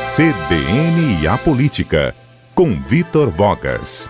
[0.00, 2.14] CBN e a Política,
[2.54, 4.08] com Vitor Vogas.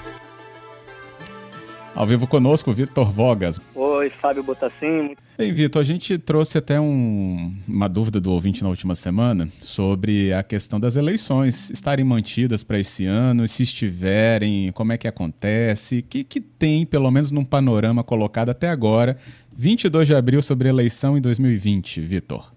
[1.96, 3.60] Ao vivo conosco, Vitor Vogas.
[3.74, 5.16] Oi, Fábio Botassin.
[5.36, 10.32] Bem, Vitor, a gente trouxe até um, uma dúvida do ouvinte na última semana sobre
[10.32, 15.98] a questão das eleições estarem mantidas para esse ano, se estiverem, como é que acontece,
[15.98, 19.18] o que, que tem, pelo menos num panorama colocado até agora,
[19.52, 22.54] 22 de abril sobre eleição em 2020, Vitor.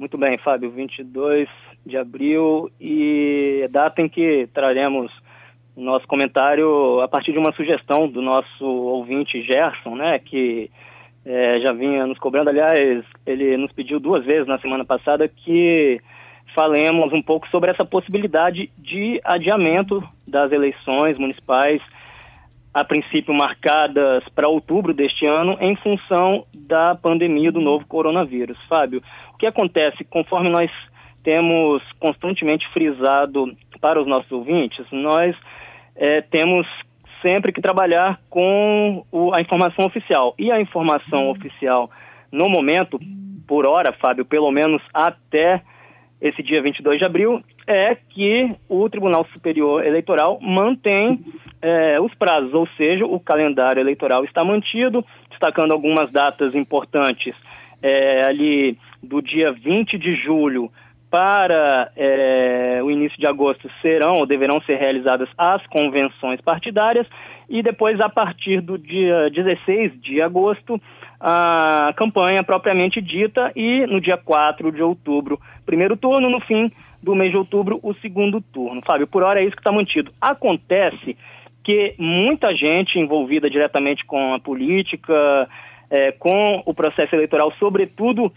[0.00, 1.48] Muito bem, Fábio, 22
[1.84, 5.10] de abril e data em que traremos
[5.76, 10.70] nosso comentário a partir de uma sugestão do nosso ouvinte Gerson, né, que
[11.24, 12.50] é, já vinha nos cobrando.
[12.50, 16.00] Aliás, ele nos pediu duas vezes na semana passada que
[16.54, 21.80] falemos um pouco sobre essa possibilidade de adiamento das eleições municipais,
[22.74, 28.58] a princípio marcadas para outubro deste ano, em função da pandemia do novo coronavírus.
[28.68, 29.02] Fábio,
[29.34, 30.70] o que acontece conforme nós
[31.22, 35.36] temos constantemente frisado para os nossos ouvintes, nós
[35.96, 36.66] é, temos
[37.20, 40.34] sempre que trabalhar com o, a informação oficial.
[40.38, 41.90] E a informação oficial,
[42.30, 42.98] no momento,
[43.46, 45.62] por hora, Fábio, pelo menos até
[46.20, 51.20] esse dia 22 de abril, é que o Tribunal Superior Eleitoral mantém
[51.60, 57.34] é, os prazos, ou seja, o calendário eleitoral está mantido, destacando algumas datas importantes.
[57.84, 60.70] É, ali do dia 20 de julho
[61.12, 67.06] para é, o início de agosto serão ou deverão ser realizadas as convenções partidárias
[67.50, 70.80] e depois, a partir do dia 16 de agosto,
[71.20, 77.14] a campanha propriamente dita e no dia 4 de outubro, primeiro turno, no fim do
[77.14, 78.80] mês de outubro, o segundo turno.
[78.86, 80.10] Fábio, por hora é isso que está mantido.
[80.18, 81.14] Acontece
[81.62, 85.46] que muita gente envolvida diretamente com a política,
[85.90, 88.32] é, com o processo eleitoral, sobretudo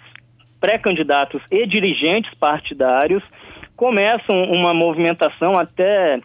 [0.66, 3.22] pré-candidatos e dirigentes partidários
[3.76, 6.20] começam uma movimentação até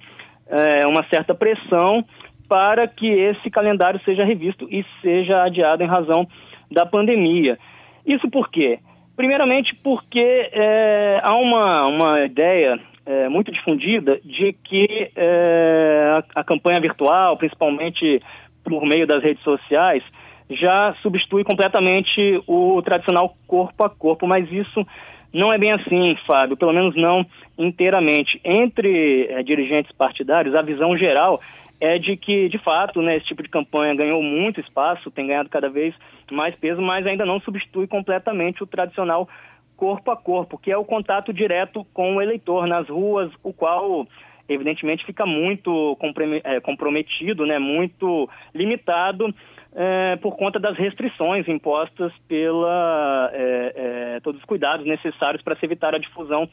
[0.48, 2.02] é, uma certa pressão
[2.48, 6.26] para que esse calendário seja revisto e seja adiado em razão
[6.70, 7.58] da pandemia.
[8.06, 8.78] Isso por quê?
[9.14, 16.44] Primeiramente porque é, há uma, uma ideia é, muito difundida de que é, a, a
[16.44, 18.22] campanha virtual, principalmente
[18.64, 20.02] por meio das redes sociais,
[20.50, 24.86] já substitui completamente o tradicional corpo a corpo, mas isso
[25.32, 27.24] não é bem assim, Fábio, pelo menos não
[27.56, 28.40] inteiramente.
[28.44, 31.40] Entre é, dirigentes partidários, a visão geral
[31.80, 35.48] é de que, de fato, né, esse tipo de campanha ganhou muito espaço, tem ganhado
[35.48, 35.94] cada vez
[36.30, 39.28] mais peso, mas ainda não substitui completamente o tradicional
[39.76, 44.06] corpo a corpo, que é o contato direto com o eleitor nas ruas, o qual
[44.52, 45.96] evidentemente fica muito
[46.44, 49.32] é, comprometido, né, muito limitado
[49.74, 53.72] é, por conta das restrições impostas pela é,
[54.16, 56.48] é, todos os cuidados necessários para se evitar a difusão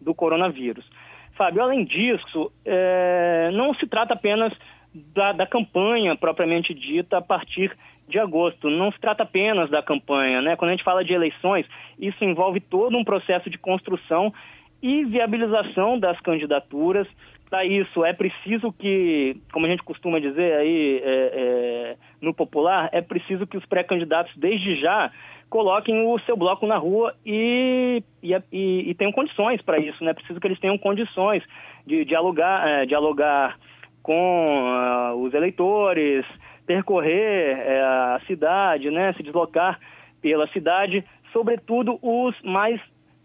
[0.00, 0.84] do coronavírus.
[1.34, 4.52] Fábio, além disso, é, não se trata apenas
[4.94, 7.76] da, da, campanha propriamente dita a partir
[8.08, 8.68] de agosto.
[8.68, 10.56] Não se trata apenas da campanha, né?
[10.56, 11.64] Quando a gente fala de eleições,
[11.98, 14.32] isso envolve todo um processo de construção
[14.82, 17.06] e viabilização das candidaturas.
[17.50, 22.88] Para isso, é preciso que, como a gente costuma dizer aí é, é, no popular,
[22.92, 25.10] é preciso que os pré-candidatos, desde já,
[25.50, 30.14] coloquem o seu bloco na rua e, e, e, e tenham condições para isso, né?
[30.14, 31.42] Preciso que eles tenham condições
[31.84, 33.58] de dialogar, é, dialogar
[34.00, 34.68] com
[35.12, 36.24] uh, os eleitores,
[36.64, 39.12] percorrer é, a cidade, né?
[39.14, 39.80] Se deslocar
[40.22, 42.80] pela cidade, sobretudo os mais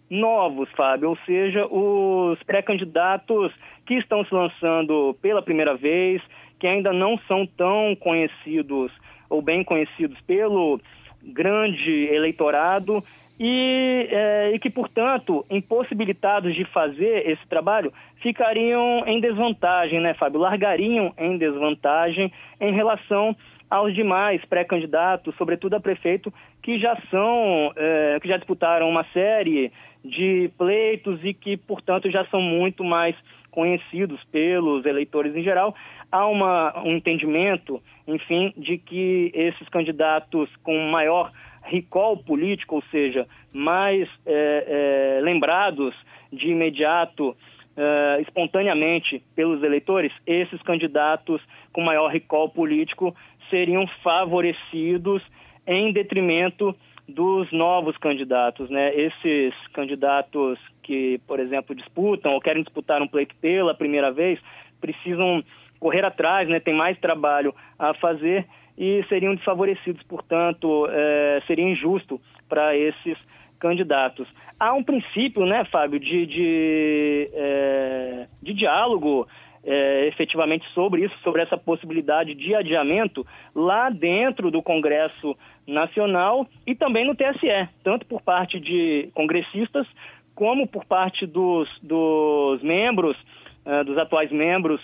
[0.10, 3.52] novos, Fábio, ou seja, os pré-candidatos
[3.86, 6.22] que estão se lançando pela primeira vez,
[6.60, 8.92] que ainda não são tão conhecidos
[9.30, 10.80] ou bem conhecidos pelo
[11.24, 13.04] grande eleitorado
[13.40, 17.92] e, é, e que, portanto, impossibilitados de fazer esse trabalho,
[18.22, 20.40] ficariam em desvantagem, né, Fábio?
[20.40, 23.36] Largariam em desvantagem em relação
[23.70, 29.72] aos demais pré-candidatos, sobretudo a prefeito, que já são, é, que já disputaram uma série
[30.04, 33.16] de pleitos e que, portanto, já são muito mais
[33.50, 35.74] conhecidos pelos eleitores em geral.
[36.12, 41.32] Há uma, um entendimento, enfim, de que esses candidatos com maior
[41.64, 45.96] recall político, ou seja, mais é, é, lembrados
[46.32, 47.36] de imediato,
[47.78, 51.42] é, espontaneamente pelos eleitores, esses candidatos
[51.74, 53.16] com maior recall político
[53.50, 55.22] seriam favorecidos
[55.68, 56.76] em detrimento
[57.08, 58.94] dos novos candidatos, né?
[58.96, 64.40] Esses candidatos que, por exemplo, disputam ou querem disputar um pleito pela primeira vez,
[64.82, 65.44] precisam
[65.80, 66.60] correr atrás, né?
[66.60, 72.20] Tem mais trabalho a fazer e seriam desfavorecidos, portanto, é, seria injusto
[72.50, 73.18] para esses
[73.60, 74.28] candidatos.
[74.60, 79.28] Há um princípio, né, Fábio, de, de, é, de diálogo
[79.64, 85.36] é, efetivamente sobre isso, sobre essa possibilidade de adiamento lá dentro do Congresso
[85.68, 89.88] Nacional e também no TSE, tanto por parte de congressistas
[90.36, 93.18] como por parte dos, dos membros,
[93.66, 94.82] uh, dos atuais membros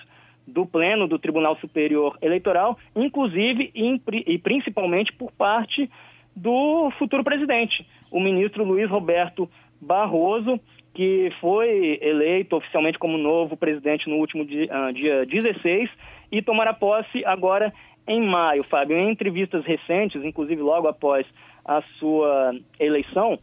[0.48, 5.90] do Pleno do Tribunal Superior Eleitoral, inclusive e, e principalmente por parte
[6.36, 9.50] do futuro presidente, o ministro Luiz Roberto
[9.80, 10.60] Barroso,
[10.94, 15.90] que foi eleito oficialmente como novo presidente no último dia, uh, dia 16
[16.32, 17.74] e tomará posse agora
[18.08, 18.98] em maio, Fábio.
[18.98, 21.26] Em entrevistas recentes, inclusive logo após
[21.64, 23.40] a sua eleição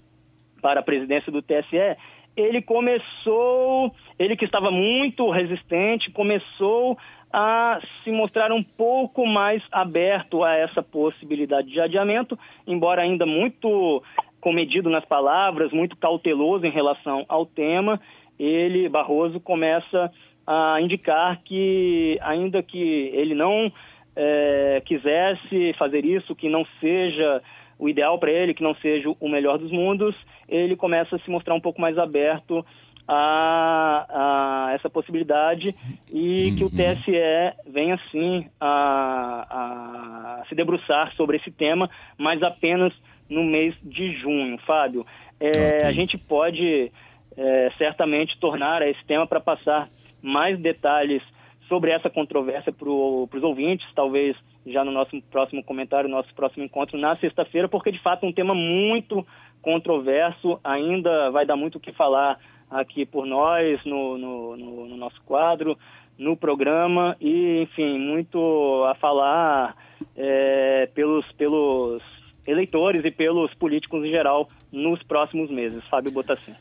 [0.61, 1.97] para a presidência do TSE,
[2.37, 6.97] ele começou, ele que estava muito resistente, começou
[7.33, 14.03] a se mostrar um pouco mais aberto a essa possibilidade de adiamento, embora ainda muito
[14.41, 18.01] comedido nas palavras, muito cauteloso em relação ao tema,
[18.39, 20.11] ele, Barroso, começa
[20.47, 23.71] a indicar que, ainda que ele não
[24.17, 27.43] é, quisesse fazer isso, que não seja
[27.79, 30.15] o ideal para ele, que não seja o melhor dos mundos,
[30.49, 32.65] ele começa a se mostrar um pouco mais aberto
[33.07, 35.75] a, a essa possibilidade
[36.13, 36.57] e uhum.
[36.57, 41.89] que o TSE venha sim a, a se debruçar sobre esse tema,
[42.19, 42.93] mas apenas
[43.29, 45.07] no mês de junho, Fábio.
[45.41, 45.89] É, okay.
[45.89, 46.93] A gente pode
[47.37, 49.89] é, certamente tornar esse tema para passar
[50.21, 51.23] mais detalhes
[51.69, 54.37] sobre essa controvérsia para os ouvintes, talvez
[54.73, 58.33] já no nosso próximo comentário, nosso próximo encontro na sexta-feira, porque de fato é um
[58.33, 59.27] tema muito
[59.63, 62.39] controverso, ainda vai dar muito o que falar
[62.71, 65.77] aqui por nós, no, no, no, no nosso quadro,
[66.19, 69.77] no programa, e enfim, muito a falar
[70.17, 72.03] é, pelos, pelos
[72.47, 75.83] eleitores e pelos políticos em geral nos próximos meses.
[75.89, 76.55] Fábio Botassin.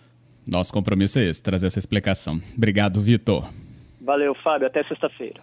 [0.52, 2.40] Nosso compromisso é esse, trazer essa explicação.
[2.56, 3.50] Obrigado, Vitor.
[4.00, 4.68] Valeu, Fábio.
[4.68, 5.42] Até sexta-feira.